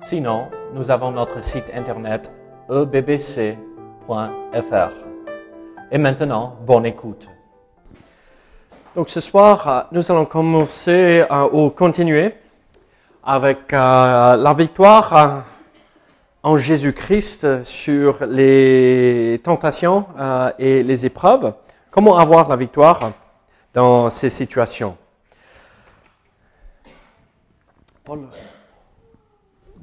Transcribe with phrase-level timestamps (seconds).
[0.00, 2.30] Sinon, nous avons notre site internet
[2.70, 3.56] ebbc.fr.
[5.90, 7.28] Et maintenant, bonne écoute.
[8.94, 12.34] Donc ce soir, euh, nous allons commencer euh, ou continuer
[13.22, 15.44] avec euh, la victoire
[16.42, 20.06] en Jésus-Christ sur les tentations
[20.58, 21.52] et les épreuves.
[21.90, 23.12] Comment avoir la victoire
[23.74, 24.96] dans ces situations?
[28.04, 28.28] Paul,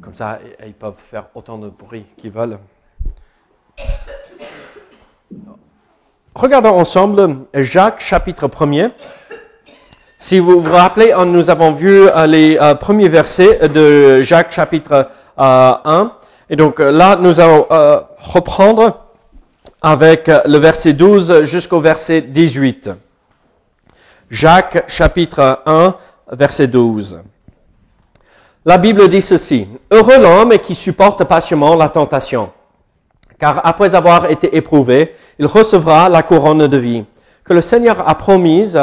[0.06, 2.60] comme ça, ils peuvent faire autant de bruit qu'ils veulent.
[6.36, 8.92] Regardons ensemble Jacques chapitre 1er.
[10.16, 15.10] Si vous vous rappelez, nous avons vu euh, les euh, premiers versets de Jacques chapitre
[15.38, 15.82] 1.
[15.86, 16.06] Euh,
[16.52, 17.66] Et donc là, nous allons
[18.20, 19.06] reprendre
[19.82, 22.92] avec le verset 12 jusqu'au verset 18.
[24.30, 25.96] Jacques chapitre 1,
[26.32, 27.20] verset 12.
[28.68, 32.52] La Bible dit ceci, Heureux l'homme qui supporte patiemment la tentation,
[33.38, 37.06] car après avoir été éprouvé, il recevra la couronne de vie,
[37.44, 38.80] que le Seigneur a promise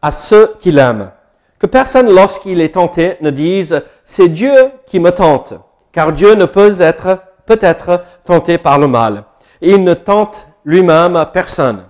[0.00, 1.10] à ceux qui l'aiment.
[1.58, 5.54] Que personne, lorsqu'il est tenté, ne dise, c'est Dieu qui me tente,
[5.90, 9.24] car Dieu ne peut être, peut être tenté par le mal,
[9.60, 11.82] et il ne tente lui-même personne.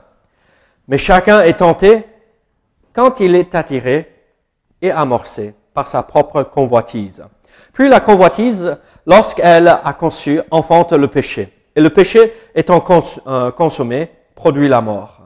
[0.88, 2.06] Mais chacun est tenté
[2.94, 4.10] quand il est attiré
[4.80, 7.24] et amorcé par sa propre convoitise.
[7.72, 11.52] Puis la convoitise, lorsqu'elle a conçu, enfante le péché.
[11.76, 12.82] Et le péché étant
[13.26, 15.22] euh, consommé, produit la mort.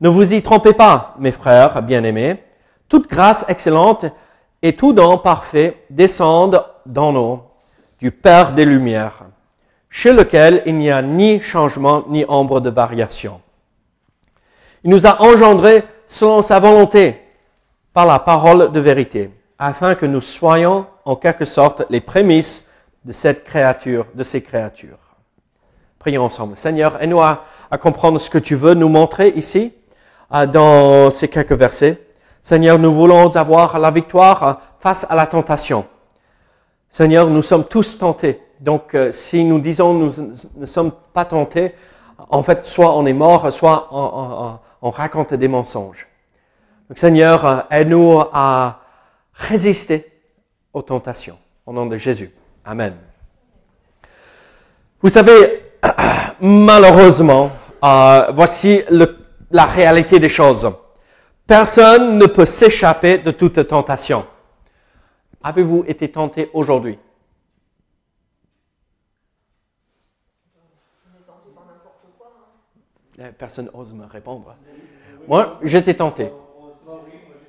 [0.00, 2.42] Ne vous y trompez pas, mes frères bien-aimés.
[2.88, 4.06] Toute grâce excellente
[4.62, 7.40] et tout don parfait descendent dans nous
[8.00, 9.24] du Père des Lumières,
[9.90, 13.40] chez lequel il n'y a ni changement ni ombre de variation.
[14.84, 17.20] Il nous a engendrés selon sa volonté
[17.92, 22.66] par la parole de vérité, afin que nous soyons en quelque sorte les prémices
[23.04, 24.98] de cette créature, de ces créatures.
[25.98, 26.56] Prions ensemble.
[26.56, 27.44] Seigneur, aide-nous à,
[27.80, 29.74] comprendre ce que tu veux nous montrer ici,
[30.32, 32.00] euh, dans ces quelques versets.
[32.40, 35.86] Seigneur, nous voulons avoir la victoire euh, face à la tentation.
[36.88, 38.40] Seigneur, nous sommes tous tentés.
[38.60, 40.10] Donc, euh, si nous disons nous
[40.56, 41.74] ne sommes pas tentés,
[42.30, 46.06] en fait, soit on est mort, soit on, on raconte des mensonges.
[46.94, 48.80] Seigneur, aide-nous à
[49.38, 50.04] résister
[50.72, 51.38] aux tentations.
[51.64, 52.30] Au nom de Jésus.
[52.64, 52.96] Amen.
[55.00, 55.62] Vous savez,
[56.40, 57.50] malheureusement,
[57.84, 58.82] euh, voici
[59.50, 60.70] la réalité des choses.
[61.46, 64.26] Personne ne peut s'échapper de toute tentation.
[65.42, 66.98] Avez-vous été tenté aujourd'hui?
[73.20, 74.54] Eh, Personne n'ose me répondre.
[75.26, 76.30] Moi, j'étais tenté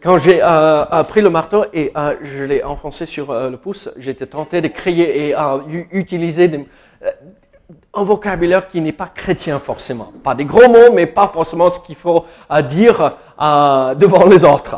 [0.02, 3.90] quand j'ai euh, euh, pris le marteau et euh, je l'ai enfoncé sur le pouce,
[3.98, 5.36] j'étais tenté de crier et
[5.92, 6.66] utiliser
[7.94, 10.12] un vocabulaire qui n'est pas chrétien forcément.
[10.24, 12.26] Pas des gros mots, mais pas forcément ce qu'il faut
[12.70, 14.78] dire devant les autres.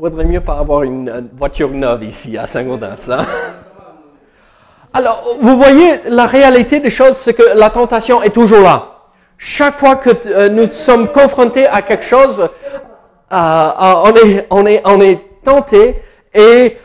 [0.00, 3.10] Vaudrait mieux pas avoir une voiture neuve ici à Saint-Gaudens.
[3.10, 3.26] Hein?
[4.94, 8.86] Alors, vous voyez, la réalité des choses, c'est que la tentation est toujours là.
[9.36, 12.48] Chaque fois que euh, nous sommes confrontés à quelque chose, euh,
[13.30, 13.72] euh,
[14.04, 16.00] on, est, on, est, on est tenté.
[16.34, 16.76] Et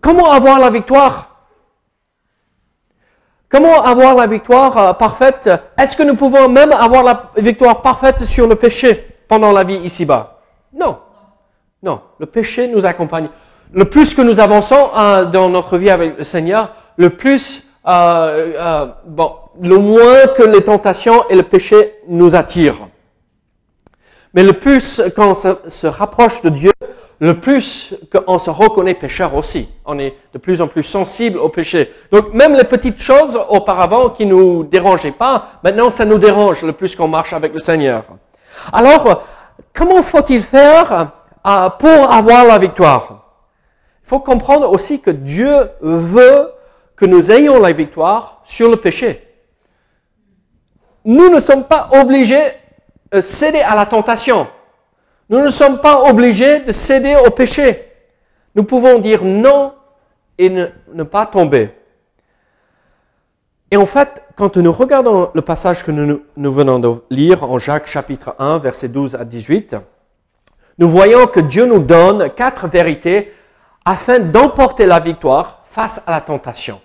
[0.00, 1.30] comment avoir la victoire?
[3.48, 5.50] Comment avoir la victoire parfaite?
[5.76, 9.76] Est-ce que nous pouvons même avoir la victoire parfaite sur le péché pendant la vie
[9.76, 10.40] ici-bas?
[10.72, 10.98] Non.
[11.84, 13.28] Non, le péché nous accompagne.
[13.70, 18.52] Le plus que nous avançons euh, dans notre vie avec le Seigneur, le plus, euh,
[18.56, 22.88] euh, bon, le moins que les tentations et le péché nous attirent.
[24.32, 26.72] Mais le plus qu'on se, se, rapproche de Dieu,
[27.18, 29.68] le plus qu'on se reconnaît pécheur aussi.
[29.84, 31.92] On est de plus en plus sensible au péché.
[32.10, 36.72] Donc même les petites choses auparavant qui nous dérangeaient pas, maintenant ça nous dérange le
[36.72, 38.04] plus qu'on marche avec le Seigneur.
[38.72, 39.22] Alors,
[39.74, 41.10] comment faut-il faire
[41.44, 43.24] pour avoir la victoire.
[44.02, 46.50] Il faut comprendre aussi que Dieu veut
[46.96, 49.20] que nous ayons la victoire sur le péché.
[51.04, 52.44] nous ne sommes pas obligés
[53.12, 54.46] de céder à la tentation.
[55.28, 57.92] Nous ne sommes pas obligés de céder au péché.
[58.54, 59.74] Nous pouvons dire non
[60.38, 61.70] et ne, pas tomber.
[63.70, 67.58] Et en fait, quand nous regardons le passage que nous, nous, venons de lire en
[67.58, 69.76] Jacques chapitre 1, versets 12 à 18,
[70.78, 73.32] nous voyons que Dieu nous donne quatre vérités
[73.84, 76.80] afin d'emporter la victoire face à la tentation.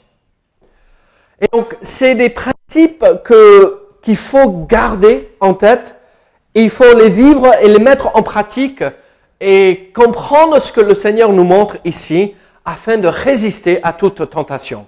[1.41, 5.95] Et donc, c'est des principes que, qu'il faut garder en tête
[6.55, 8.83] il faut les vivre et les mettre en pratique
[9.39, 14.87] et comprendre ce que le Seigneur nous montre ici afin de résister à toute tentation.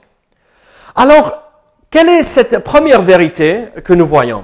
[0.95, 1.43] Alors,
[1.89, 4.43] quelle est cette première vérité que nous voyons?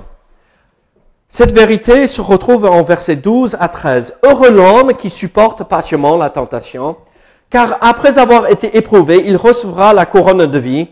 [1.37, 4.15] Cette vérité se retrouve en versets 12 à 13.
[4.23, 6.95] Heureux l'homme qui supporte patiemment la tentation,
[7.51, 10.87] car après avoir été éprouvé, il recevra la couronne de vie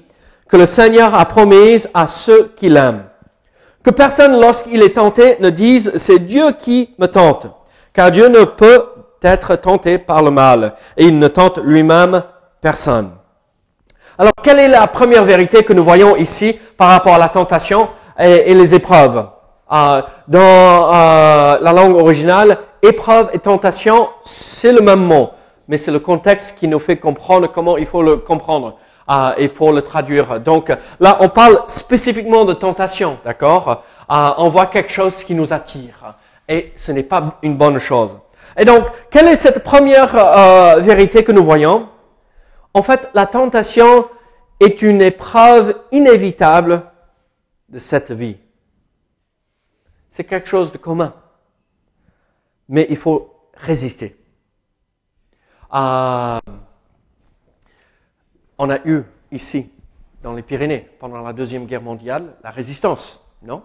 [0.47, 3.06] que le Seigneur a promise à ceux qui l'aiment.
[3.83, 7.48] Que personne, lorsqu'il est tenté, ne dise c'est Dieu qui me tente,
[7.91, 8.86] car Dieu ne peut
[9.24, 12.21] être tenté par le mal, et il ne tente lui-même
[12.62, 13.09] personne.
[14.19, 17.89] Alors, quelle est la première vérité que nous voyons ici par rapport à la tentation
[18.19, 19.25] et, les épreuves?
[19.71, 20.39] Euh, Dans
[20.94, 25.31] euh, la langue originale, épreuve et tentation, c'est le même mot,
[25.67, 28.77] mais c'est le contexte qui nous fait comprendre comment il faut le comprendre.
[29.09, 30.39] Euh, il faut le traduire.
[30.39, 33.83] Donc là, on parle spécifiquement de tentation, d'accord?
[34.12, 36.15] Euh, On voit quelque chose qui nous attire,
[36.50, 38.17] et ce n'est pas une bonne chose.
[38.57, 41.88] Et donc, quelle est cette première euh, vérité que nous voyons?
[42.73, 44.07] En fait, la tentation
[44.59, 46.81] est une épreuve inévitable
[47.69, 48.38] de cette vie.
[50.15, 51.13] C'est quelque chose de commun.
[52.69, 54.15] Mais il faut résister.
[55.73, 56.39] Euh,
[58.57, 59.73] on a eu ici,
[60.23, 63.62] dans les Pyrénées, pendant la Deuxième Guerre mondiale, la résistance, non?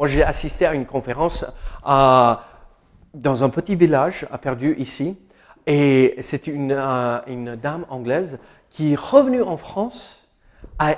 [0.00, 1.44] Moi, j'ai assisté à une conférence
[1.84, 2.42] à
[3.14, 5.16] dans un petit village à Perdu ici.
[5.64, 10.28] Et c'est une, une, dame anglaise qui est revenue en France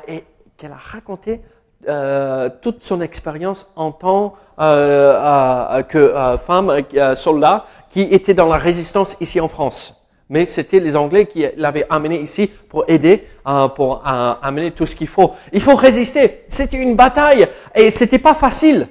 [0.09, 0.25] et
[0.57, 1.43] qu'elle a raconté
[1.89, 6.83] euh, toute son expérience en tant euh, que femme
[7.15, 9.97] soldat qui était dans la résistance ici en France.
[10.29, 13.27] Mais c'était les Anglais qui l'avaient amené ici pour aider,
[13.75, 15.33] pour amener tout ce qu'il faut.
[15.53, 16.45] Il faut résister.
[16.49, 18.87] C'était une bataille et c'était pas facile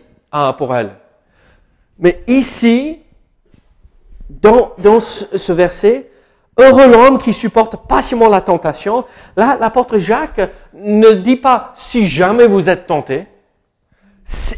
[0.58, 0.92] pour elle.
[1.98, 3.00] Mais ici,
[4.30, 6.09] dans, dans ce, verset,
[6.60, 9.06] heureux l'homme qui supporte patiemment la tentation.
[9.36, 10.42] Là, l'apôtre Jacques
[10.74, 13.28] ne dit pas si jamais vous êtes tenté.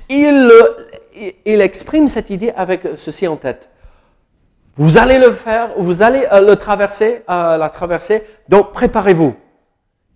[0.09, 0.51] Il,
[1.45, 3.69] exprime cette idée avec ceci en tête.
[4.75, 8.23] Vous allez le faire, vous allez euh, le traverser, euh, la traverser.
[8.49, 9.35] Donc préparez-vous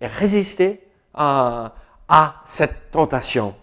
[0.00, 0.80] et résistez
[1.14, 1.72] à
[2.44, 3.54] cette tentation.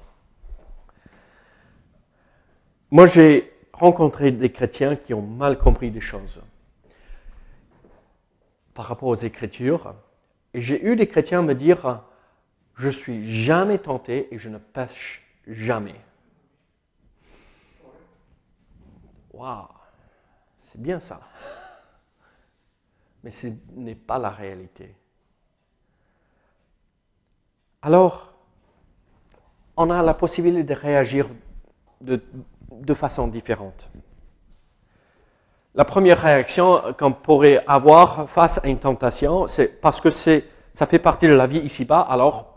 [2.90, 6.40] Moi, j'ai rencontré des chrétiens qui ont mal compris des choses
[8.74, 9.96] par rapport aux Écritures.
[10.54, 12.04] Et j'ai eu des chrétiens me dire,
[12.76, 16.00] je suis jamais tenté et je ne pêche jamais.
[19.34, 19.68] Waouh,
[20.60, 21.22] c'est bien ça.
[23.24, 24.96] Mais ce n'est pas la réalité.
[27.82, 28.34] Alors,
[29.76, 31.28] on a la possibilité de réagir
[32.02, 32.22] de
[32.82, 33.90] de façon différente.
[35.76, 40.86] La première réaction qu'on pourrait avoir face à une tentation, c'est parce que c'est, ça
[40.86, 42.54] fait partie de la vie ici-bas, alors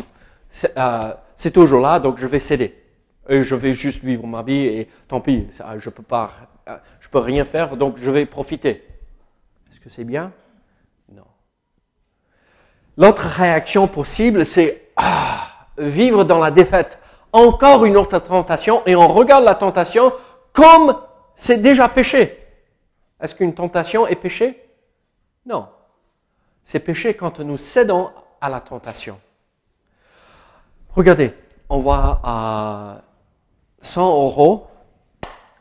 [0.77, 2.83] euh, c'est, toujours là, donc je vais céder.
[3.29, 6.31] Et je vais juste vivre ma vie et tant pis, je peux pas,
[6.69, 8.85] euh, je peux rien faire, donc je vais profiter.
[9.71, 10.31] Est-ce que c'est bien?
[11.11, 11.25] Non.
[12.99, 16.99] L'autre réaction possible, c'est ah, vivre dans la défaite
[17.33, 20.13] encore une autre tentation et on regarde la tentation
[20.53, 20.97] comme
[21.35, 22.46] c'est déjà péché.
[23.21, 24.69] Est-ce qu'une tentation est péché?
[25.45, 25.69] Non.
[26.65, 29.19] C'est péché quand nous cédons à la tentation.
[30.95, 31.33] Regardez,
[31.69, 33.03] on voit à
[33.81, 34.67] 100 euros,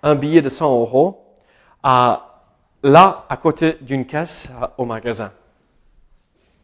[0.04, 1.26] un billet de 100 euros,
[1.84, 5.32] là, à côté d'une caisse au magasin.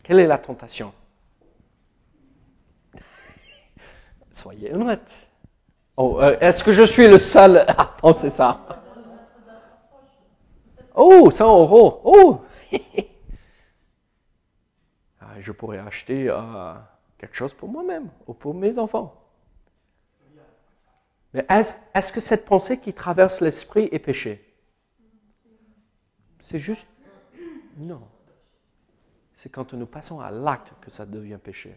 [0.04, 0.94] Quelle est la tentation?
[4.32, 5.28] Soyez honnête.
[5.98, 8.81] Oh, euh, est-ce que je suis le seul à penser ça?
[10.96, 12.02] Oh, 100 euros.
[12.04, 12.42] Oh
[15.22, 16.74] ah, Je pourrais acheter euh,
[17.18, 19.16] quelque chose pour moi-même ou pour mes enfants.
[21.34, 24.54] Mais est-ce, que cette pensée qui traverse l'esprit est péché?
[26.40, 26.88] C'est juste...
[27.78, 28.02] Non.
[29.34, 31.74] C'est quand nous passons à l'acte que ça devient péché.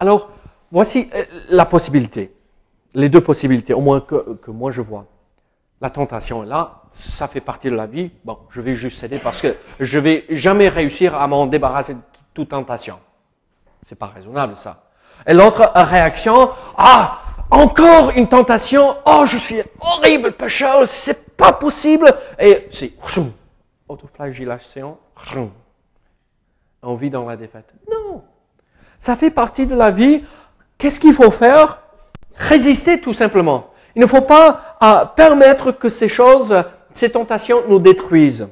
[0.00, 0.30] Alors,
[0.72, 2.34] Voici euh, la possibilité.
[2.94, 5.06] les deux possibilités, au moins que moi je vois.
[5.82, 8.10] La tentation est là, ça fait partie de la vie.
[8.24, 12.00] Bon, je vais juste céder parce que je vais jamais réussir à m'en débarrasser de
[12.34, 12.98] toute tentation.
[13.84, 14.84] C'est pas raisonnable ça.
[15.26, 22.12] Et l'autre réaction, ah, encore une tentation, oh, je suis horrible pécheur, c'est pas possible.
[22.38, 22.92] Et c'est
[23.88, 24.98] autoflagellation,
[26.82, 27.72] on vit dans la défaite.
[27.90, 28.24] Non,
[28.98, 30.24] ça fait partie de la vie.
[30.78, 31.80] Qu'est-ce qu'il faut faire?
[32.36, 33.72] Résister tout simplement.
[33.94, 36.54] Il ne faut pas euh, permettre que ces choses,
[36.92, 38.48] ces tentations nous détruisent.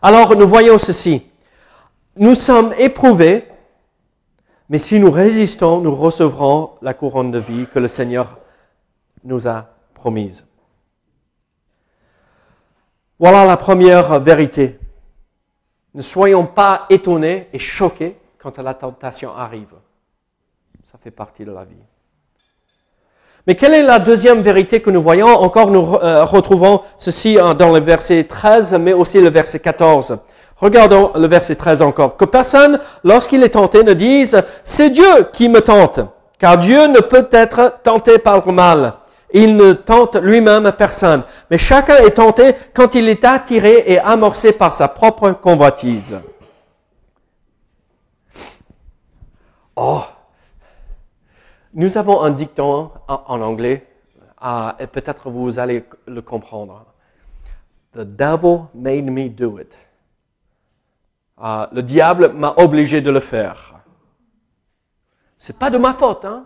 [0.00, 1.26] Alors nous voyons ceci.
[2.16, 3.48] Nous sommes éprouvés,
[4.68, 8.38] mais si nous résistons, nous recevrons la couronne de vie que le Seigneur
[9.24, 10.46] nous a promise.
[13.18, 14.78] Voilà la première vérité.
[15.94, 19.74] Ne soyons pas étonnés et choqués quand la tentation arrive.
[20.90, 21.76] Ça fait partie de la vie.
[23.46, 25.26] Mais quelle est la deuxième vérité que nous voyons?
[25.26, 30.18] Encore, nous euh, retrouvons ceci hein, dans le verset 13, mais aussi le verset 14.
[30.56, 32.16] Regardons le verset 13 encore.
[32.16, 35.98] Que personne, lorsqu'il est tenté, ne dise, c'est Dieu qui me tente,
[36.38, 38.94] car Dieu ne peut être tenté par le mal.
[39.34, 44.52] Il ne tente lui-même personne, mais chacun est tenté quand il est attiré et amorcé
[44.52, 46.16] par sa propre convoitise.
[49.74, 50.02] Oh,
[51.74, 53.86] nous avons un dicton en, anglais,
[54.40, 56.84] ah, et peut-être vous allez le comprendre.
[57.94, 59.78] The devil made me do it.
[61.38, 63.74] Ah, le diable m'a obligé de le faire.
[65.38, 66.44] C'est pas de ma faute, hein.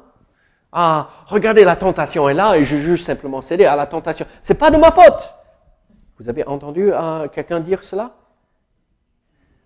[0.73, 4.26] Ah, regardez, la tentation est là et je juge simplement céder à la tentation.
[4.40, 5.35] C'est pas de ma faute.
[6.18, 8.12] Vous avez entendu ah, quelqu'un dire cela?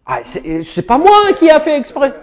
[0.07, 2.15] Ah, c'est pas moi qui a fait exprès.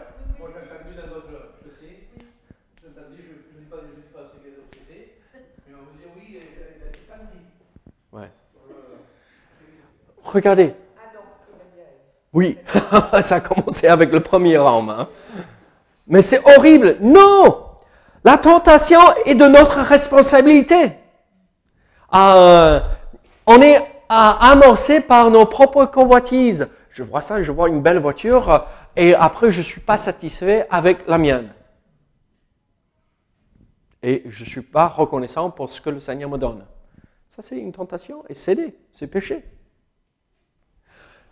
[10.28, 10.74] Regardez.
[12.34, 12.58] Oui,
[13.22, 14.90] ça a commencé avec le premier homme.
[14.90, 15.08] Hein.
[16.08, 16.98] Mais c'est horrible.
[17.02, 17.66] Non
[18.24, 20.92] La tentation est de notre responsabilité.
[22.14, 22.80] Euh,
[23.46, 26.68] on est amorcé par nos propres convoitises.
[26.90, 28.66] Je vois ça, je vois une belle voiture
[28.96, 31.50] et après je ne suis pas satisfait avec la mienne.
[34.04, 36.66] Et je ne suis pas reconnaissant pour ce que le Seigneur me donne.
[37.30, 39.44] Ça, c'est une tentation et céder, c'est péché.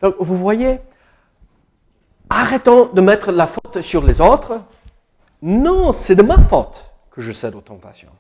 [0.01, 0.79] Donc, vous voyez,
[2.29, 4.61] arrêtons de mettre la faute sur les autres.
[5.41, 8.11] Non, c'est de ma faute que je cède aux tentations.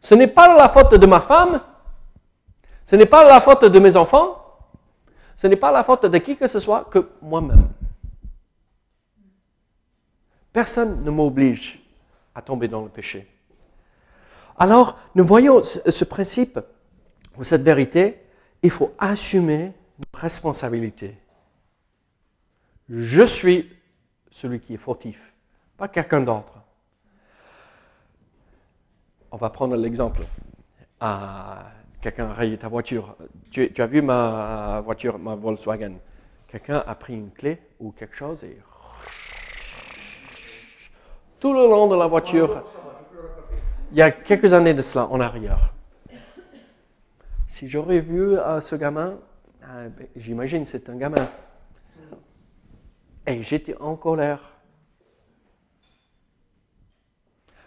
[0.00, 1.60] Ce n'est pas la faute de ma femme,
[2.84, 4.42] ce n'est pas la faute de mes enfants,
[5.36, 7.68] ce n'est pas la faute de qui que ce soit que moi-même.
[10.52, 11.82] Personne ne m'oblige
[12.34, 13.26] à tomber dans le péché.
[14.58, 16.60] Alors, nous voyons ce principe,
[17.36, 18.20] ou cette vérité,
[18.62, 19.72] il faut assumer
[20.12, 21.16] responsabilité.
[22.88, 23.70] Je suis
[24.30, 25.32] celui qui est fautif,
[25.76, 26.60] pas quelqu'un d'autre.
[29.30, 30.22] On va prendre l'exemple.
[31.00, 31.70] Ah,
[32.00, 33.16] quelqu'un a rayé ta voiture.
[33.50, 35.94] Tu, tu, as vu ma voiture, ma Volkswagen.
[36.46, 38.58] Quelqu'un a pris une clé ou quelque chose et
[41.44, 42.64] tout le long de la voiture,
[43.90, 45.74] il y a quelques années de cela en arrière.
[47.46, 49.18] Si j'aurais vu euh, ce gamin
[49.66, 51.28] ah, ben, j'imagine c'est un gamin.
[53.26, 54.52] Et j'étais en colère.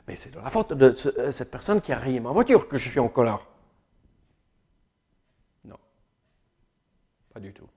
[0.07, 2.77] Mais c'est de la faute de euh, cette personne qui a rayé ma voiture que
[2.77, 3.45] je suis en colère.
[5.65, 5.77] Non.
[7.33, 7.67] Pas du tout.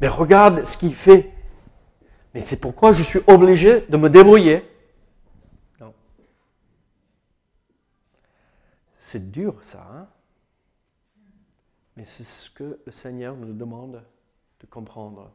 [0.00, 1.32] Mais regarde ce qu'il fait.
[2.34, 4.68] Mais c'est pourquoi je suis obligé de me débrouiller.
[5.80, 5.94] Non.
[8.96, 10.08] C'est dur ça, hein
[11.98, 14.00] mais c'est ce que le Seigneur nous demande
[14.60, 15.32] de comprendre.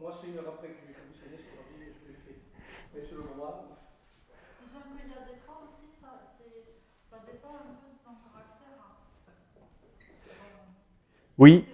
[0.00, 1.36] Moi, c'est une après que je me suis que
[2.06, 2.38] j'ai fait.
[2.94, 3.76] Mais sur le moment.
[4.64, 6.30] Disons qu'il y a des fois aussi, ça,
[7.10, 8.78] ça dépend un peu de ton caractère.
[8.78, 8.94] Hein.
[11.36, 11.64] Oui.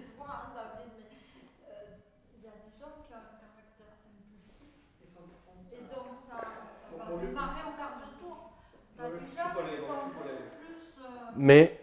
[11.35, 11.82] Mais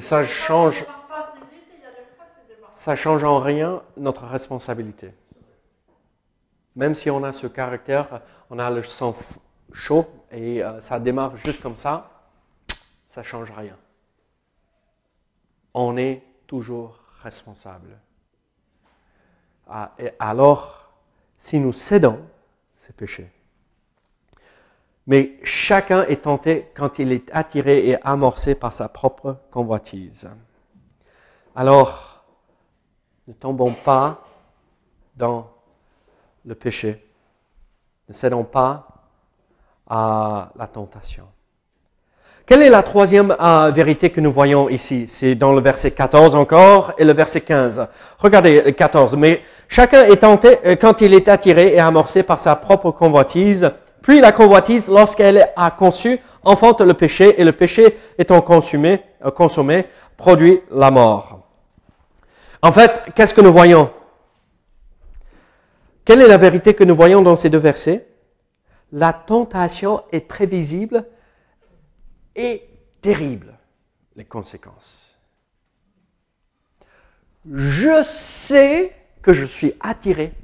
[0.00, 0.84] Ça change,
[2.70, 5.12] ça change en rien notre responsabilité.
[6.74, 9.14] Même si on a ce caractère, on a le sang
[9.72, 12.10] chaud et euh, ça démarre juste comme ça,
[13.06, 13.76] ça change rien.
[15.74, 17.98] On est toujours responsable.
[19.68, 20.92] ah, alors,
[21.36, 22.20] si nous cédons,
[22.76, 23.30] c'est péché.
[25.06, 30.28] Mais chacun est tenté quand il est attiré et amorcé par sa propre convoitise.
[31.54, 32.24] Alors,
[33.28, 34.22] ne tombons pas
[35.16, 35.50] dans
[36.44, 37.04] le péché.
[38.08, 38.88] Ne cédons pas
[39.86, 41.24] à la tentation.
[42.46, 45.08] Quelle est la troisième euh, vérité que nous voyons ici?
[45.08, 47.86] C'est dans le verset 14 encore et le verset 15.
[48.18, 49.16] Regardez le 14.
[49.16, 53.70] Mais chacun est tenté euh, quand il est attiré et amorcé par sa propre convoitise.
[54.04, 59.30] Puis la convoitise, lorsqu'elle a conçu, enfante le péché et le péché étant consumé, euh,
[59.30, 59.86] consommé,
[60.18, 61.48] produit la mort.
[62.60, 63.90] En fait, qu'est-ce que nous voyons?
[66.04, 68.06] Quelle est la vérité que nous voyons dans ces deux versets?
[68.92, 71.06] La tentation est prévisible
[72.36, 72.68] et
[73.00, 73.54] terrible,
[74.16, 75.16] les conséquences.
[77.50, 78.92] Je sais
[79.22, 80.34] que je suis attiré.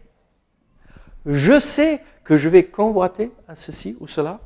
[1.26, 4.38] Je sais que je vais convoiter à ceci ou cela.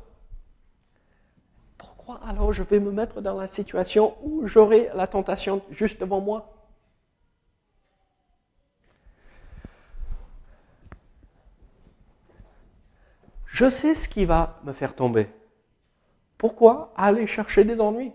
[1.77, 6.19] Pourquoi alors je vais me mettre dans la situation où j'aurai la tentation juste devant
[6.19, 6.51] moi?
[13.45, 15.29] Je sais ce qui va me faire tomber.
[16.39, 18.13] Pourquoi aller chercher des ennuis?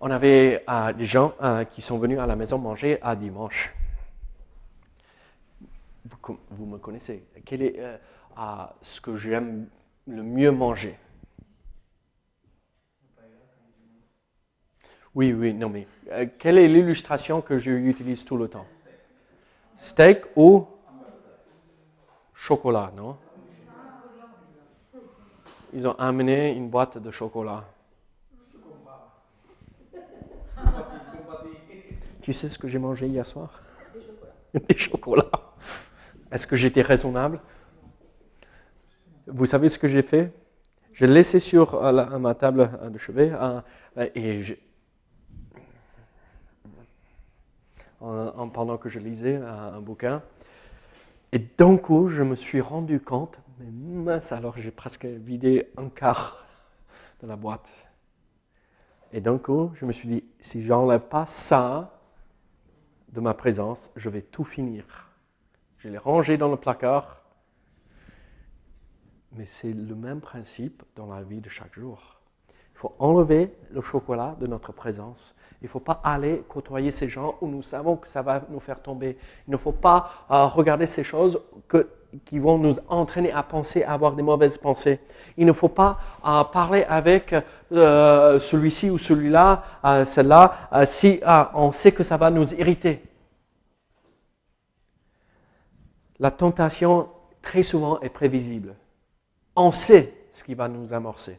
[0.00, 3.74] On avait euh, des gens euh, qui sont venus à la maison manger à dimanche.
[6.50, 7.26] Vous, me connaissez.
[7.44, 7.96] Quel est euh,
[8.82, 9.68] ce que j'aime
[10.06, 10.98] le mieux manger?
[15.14, 15.86] Oui, oui, non, mais
[16.38, 18.66] quelle est l'illustration que j'utilise tout le temps?
[19.74, 20.66] Steak ou
[22.34, 23.16] chocolat, non?
[25.72, 27.64] Ils ont amené une boîte de chocolat.
[32.20, 33.62] Tu sais ce que j'ai mangé hier soir?
[34.68, 35.45] Des chocolats.
[36.30, 37.40] Est-ce que j'étais raisonnable?
[39.26, 40.32] Vous savez ce que j'ai fait?
[40.92, 43.60] J'ai laissé sur euh, ma table de chevet euh,
[44.14, 44.42] et
[48.52, 50.22] pendant que je lisais un bouquin,
[51.32, 55.88] et d'un coup, je me suis rendu compte mais mince, alors j'ai presque vidé un
[55.88, 56.44] quart
[57.22, 57.72] de la boîte.
[59.12, 62.00] Et d'un coup, je me suis dit, si j'enlève pas ça
[63.12, 65.05] de ma présence, je vais tout finir.
[65.86, 67.22] Je l'ai rangé dans le placard.
[69.36, 72.18] Mais c'est le même principe dans la vie de chaque jour.
[72.74, 75.36] Il faut enlever le chocolat de notre présence.
[75.62, 78.58] Il ne faut pas aller côtoyer ces gens où nous savons que ça va nous
[78.58, 79.16] faire tomber.
[79.46, 81.40] Il ne faut pas euh, regarder ces choses
[82.24, 84.98] qui vont nous entraîner à penser, à avoir des mauvaises pensées.
[85.36, 87.32] Il ne faut pas euh, parler avec
[87.70, 89.62] euh, celui-ci ou celui-là,
[90.04, 91.20] celle-là, si
[91.54, 93.04] on sait que ça va nous irriter.
[96.18, 97.10] La tentation,
[97.42, 98.76] très souvent, est prévisible.
[99.54, 101.38] On sait ce qui va nous amorcer.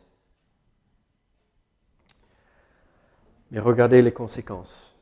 [3.51, 4.95] Mais regardez les conséquences.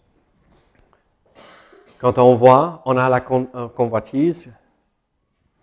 [1.98, 4.54] Quand on voit, on a la convoitise,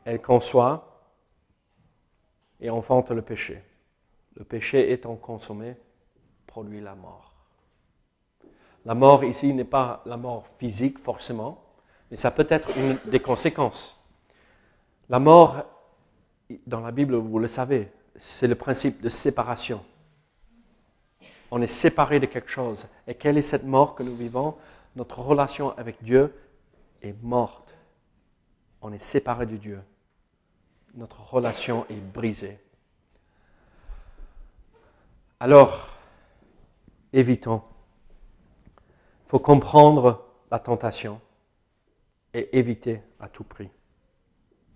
[0.05, 1.05] elle conçoit
[2.61, 3.63] et enfante le péché.
[4.35, 5.77] Le péché étant consommé,
[6.47, 7.33] produit la mort.
[8.85, 11.63] La mort ici n'est pas la mort physique forcément,
[12.11, 14.02] mais ça peut être une des conséquences.
[15.09, 15.65] La mort,
[16.67, 19.83] dans la Bible, vous le savez, c'est le principe de séparation
[21.53, 22.87] on est séparé de quelque chose.
[23.07, 24.57] Et quelle est cette mort que nous vivons?
[24.97, 26.35] Notre relation avec Dieu
[27.03, 27.75] est morte.
[28.81, 29.83] On est séparé de Dieu.
[30.95, 32.59] Notre relation est brisée.
[35.41, 35.91] Alors,
[37.13, 37.63] évitons.
[39.27, 41.21] Il faut comprendre la tentation
[42.33, 43.69] et éviter à tout prix.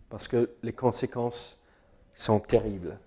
[0.08, 1.58] Parce que les conséquences
[2.14, 2.98] sont terribles.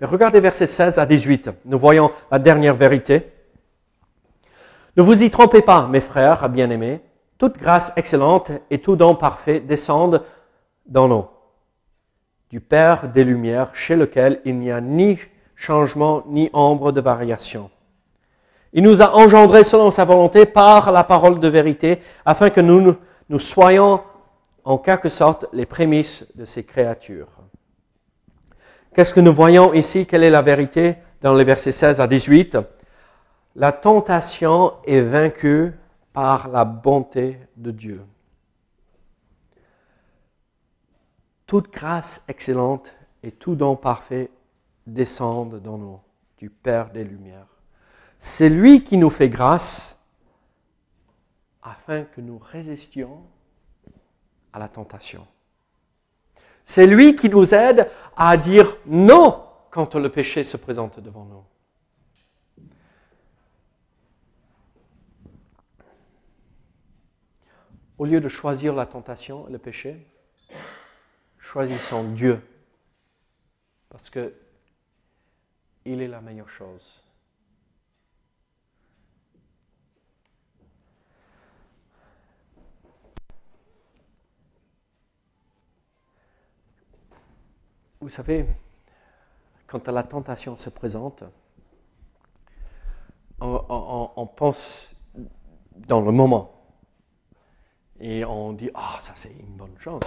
[0.00, 1.50] Mais regardez versets 16 à 18.
[1.64, 3.32] Nous voyons la dernière vérité.
[4.96, 7.00] Ne vous y trompez pas, mes frères bien-aimés.
[7.38, 10.22] Toute grâce excellente et tout don parfait descendent
[10.86, 11.26] dans nous,
[12.50, 15.18] du Père des Lumières, chez lequel il n'y a ni
[15.56, 17.70] changement ni ombre de variation.
[18.72, 22.96] Il nous a engendrés selon sa volonté par la parole de vérité, afin que nous,
[23.28, 24.00] nous soyons
[24.64, 27.28] en quelque sorte les prémices de ces créatures.
[28.94, 30.06] Qu'est-ce que nous voyons ici?
[30.06, 32.58] Quelle est la vérité dans les versets 16 à 18
[33.56, 35.72] La tentation est vaincue
[36.12, 38.02] par la bonté de Dieu.
[41.46, 44.30] Toute grâce excellente et tout don parfait
[44.86, 46.00] descendent dans nous,
[46.38, 47.48] du Père des Lumières.
[48.18, 49.98] C'est lui qui nous fait grâce
[51.62, 53.22] afin que nous résistions
[54.54, 55.26] à la tentation.
[56.62, 61.44] C'est lui qui nous aide à dire non quand le péché se présente devant nous.
[67.98, 70.06] Au lieu de choisir la tentation le péché,
[71.38, 72.40] choisissons Dieu.
[73.88, 74.34] Parce que
[75.84, 77.03] il est la meilleure chose.
[88.04, 88.44] Vous savez,
[89.66, 91.24] quand la tentation se présente,
[93.40, 94.94] on, pense
[95.74, 96.66] dans le moment.
[97.98, 100.02] Et on dit, ah, ça c'est une bonne chose.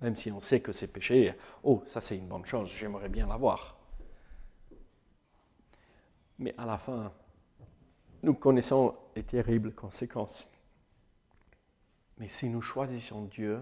[0.00, 1.32] Même si on sait que c'est péché,
[1.62, 3.78] oh, ça c'est une bonne chose, j'aimerais bien l'avoir.
[6.40, 7.12] Mais à la fin,
[8.24, 10.48] nous connaissons les terribles conséquences.
[12.18, 13.60] Mais si nous choisissons Dieu,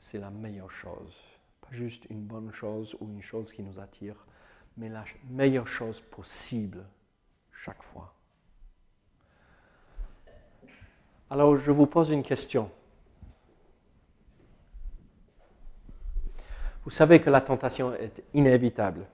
[0.00, 1.16] c'est la meilleure chose.
[1.60, 4.26] Pas juste une bonne chose ou une chose qui nous attire,
[4.76, 6.84] mais la meilleure chose possible
[7.52, 8.14] chaque fois.
[11.28, 12.70] Alors je vous pose une question.
[16.82, 19.06] Vous savez que la tentation est inévitable.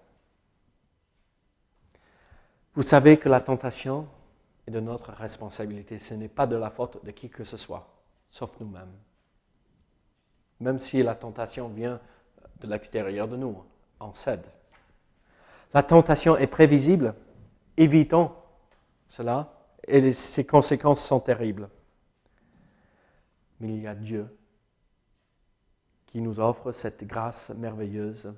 [2.74, 4.08] Vous savez que la tentation
[4.66, 5.98] est de notre responsabilité.
[5.98, 7.88] Ce n'est pas de la faute de qui que ce soit,
[8.28, 8.94] sauf nous-mêmes
[10.60, 12.00] même si la tentation vient
[12.60, 13.62] de l'extérieur de nous.
[14.00, 14.44] On cède.
[15.74, 17.14] La tentation est prévisible.
[17.76, 18.32] Évitons
[19.08, 19.52] cela
[19.86, 21.68] et ses conséquences sont terribles.
[23.60, 24.26] Mais il y a Dieu
[26.06, 28.34] qui nous offre cette grâce merveilleuse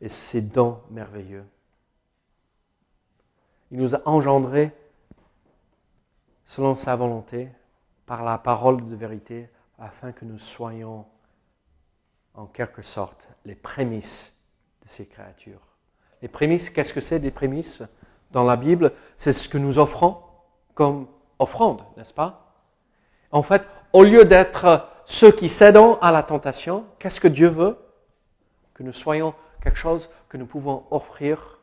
[0.00, 1.44] et ces dons merveilleux.
[3.70, 4.72] Il nous a engendrés
[6.44, 7.50] selon sa volonté
[8.04, 11.06] par la parole de vérité afin que nous soyons
[12.34, 14.36] en quelque sorte les prémices
[14.82, 15.60] de ces créatures.
[16.22, 17.82] Les prémices, qu'est-ce que c'est des prémices?
[18.30, 20.22] Dans la Bible C'est ce que nous offrons
[20.74, 21.06] comme
[21.38, 22.54] offrande, n'est-ce pas?
[23.30, 27.78] En fait, au lieu d'être ceux qui cédons à la tentation, qu'est-ce que Dieu veut?
[28.74, 31.58] Que nous soyons quelque chose que nous pouvons offrir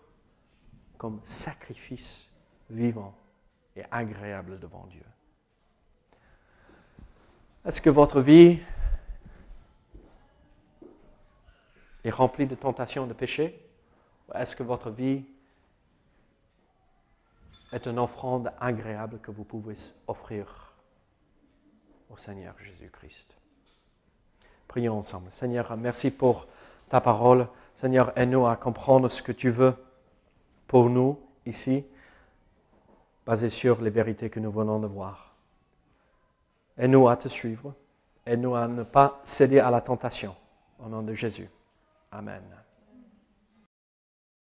[0.97, 2.29] comme sacrifice
[2.69, 3.15] vivant
[3.75, 5.05] et agréable devant Dieu.
[7.65, 8.60] Est-ce que votre vie
[12.09, 13.57] est rempli de tentations, de péchés
[14.33, 15.23] Est-ce que votre vie
[17.71, 19.75] est une offrande agréable que vous pouvez
[20.07, 20.73] offrir
[22.09, 23.37] au Seigneur Jésus-Christ?
[24.67, 25.31] Prions ensemble.
[25.31, 26.47] Seigneur, merci pour
[26.89, 27.47] ta parole.
[27.75, 29.73] Seigneur, aide-nous à comprendre ce que tu veux
[30.67, 31.85] pour nous ici,
[33.25, 35.35] basé sur les vérités que nous venons de voir.
[36.77, 37.73] Aide-nous à te suivre.
[38.25, 40.35] Aide-nous à ne pas céder à la tentation.
[40.83, 41.49] Au nom de Jésus.
[42.11, 42.41] Amen.